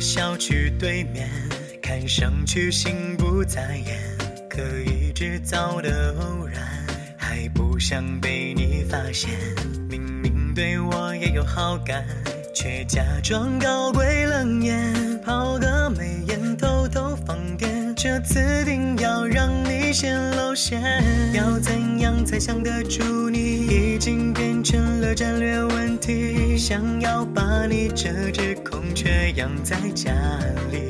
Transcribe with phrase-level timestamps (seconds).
[0.00, 1.28] 小区对面，
[1.82, 3.98] 看上去心不在焉，
[4.48, 6.62] 刻意制造的偶然，
[7.16, 9.30] 还不想被你发现。
[9.88, 12.04] 明明对我也有好感，
[12.54, 17.73] 却假装高贵冷艳，抛个媚眼偷偷放电，
[18.04, 20.78] 这次定要让你先露馅。
[21.32, 23.38] 要怎样才想得住你？
[23.38, 30.12] 已经变成了战略问题，想要把你这只孔雀养在家
[30.70, 30.80] 里，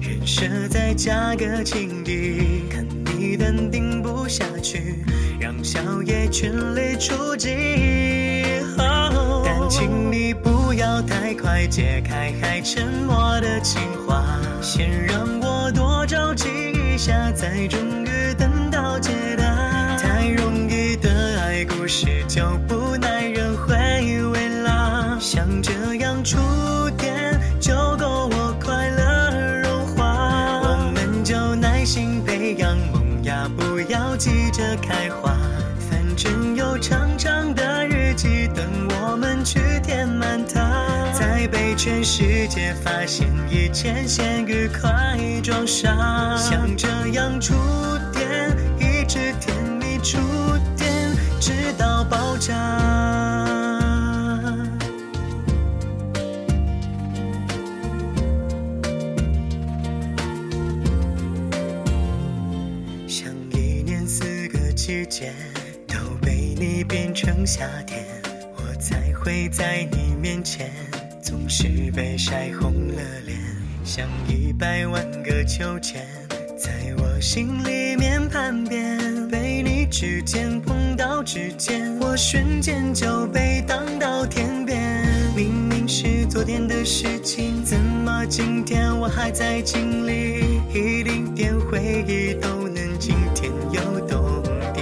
[0.00, 2.82] 人设再加个情敌，看
[3.18, 5.04] 你淡定不下去，
[5.38, 7.50] 让小野全力出击。
[8.78, 14.24] 哦但请你不要太快解开还沉默的情话，
[14.62, 15.19] 先让
[17.40, 19.96] 才，终于等到解答。
[19.96, 23.74] 太容易的爱故事就不耐人回
[24.26, 26.36] 味啦，像这样触
[26.98, 30.60] 电就够我快乐融化。
[30.60, 35.34] 我们就耐心培养萌芽，不要急着开花。
[35.88, 39.99] 反正有长长的日记等我们去填，
[41.82, 46.36] 全世界发现，一切先愉快装傻。
[46.36, 47.54] 像这样触
[48.12, 50.18] 电，一直甜蜜触
[50.76, 52.52] 电，直到爆炸。
[63.08, 65.32] 像一年四个季节
[65.88, 68.04] 都被你变成夏天，
[68.54, 70.70] 我才会在你面前
[71.22, 73.38] 总是被晒红了脸。
[73.84, 76.06] 像一百万个秋千
[76.56, 85.04] 在我心里面盘旋，被你指尖碰到指尖，我瞬间就被荡到天边。
[85.34, 90.60] 明明是昨天的事情，怎么今天我还在经历？
[90.72, 94.42] 一丁点回忆都能惊天又动
[94.74, 94.80] 地，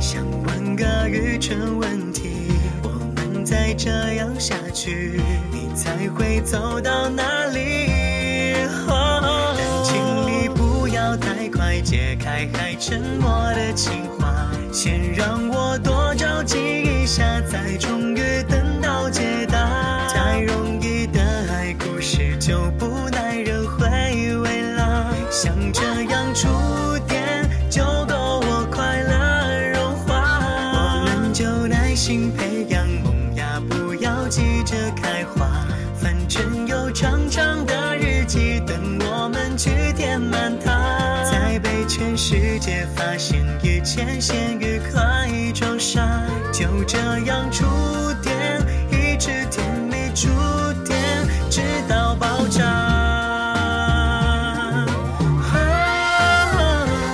[0.00, 2.01] 像问个愚蠢问。
[3.52, 5.20] 再这样下去，
[5.50, 7.90] 你才会走到哪里？
[8.88, 9.94] 但请
[10.26, 20.08] 你不要太快解开还沉默的情话，先让我多着急一下，再终于等到解答。
[20.08, 21.20] 太容易的
[21.52, 25.82] 爱故事就不耐人回味啦，想着
[34.62, 35.46] 着开花。
[36.00, 46.00] 反正有长长的日记等我们去填满它，再被全世界发现，一切先愉快装傻。
[46.52, 47.64] 就这样触
[48.22, 50.28] 电，一直甜蜜触
[50.84, 50.98] 电，
[51.48, 52.62] 直到爆炸。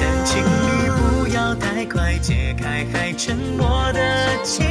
[0.00, 4.00] 但请你不要太快解开还沉默的
[4.42, 4.69] 情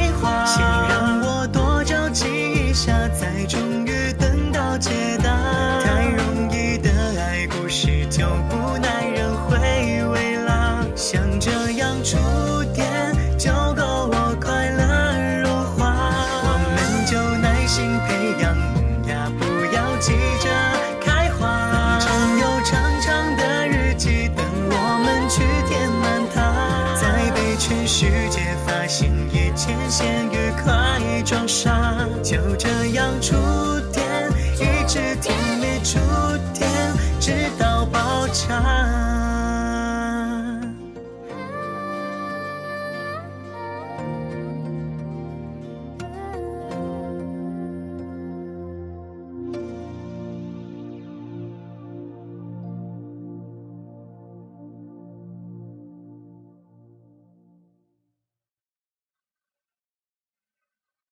[12.10, 12.16] 触
[12.74, 12.90] 电
[13.38, 14.82] 就够我快乐
[15.42, 15.94] 融化。
[16.42, 20.50] 我们就耐心培养萌芽，不要急着
[21.00, 21.70] 开花。
[21.70, 22.10] 反正
[22.40, 31.94] 有长长的日记等我们去填满它，再被全世界发现，一切先愉快装傻。
[32.24, 33.36] 就这样触
[33.92, 34.04] 电，
[34.56, 36.00] 一直甜蜜触
[36.52, 36.68] 电，
[37.20, 38.79] 直到爆炸。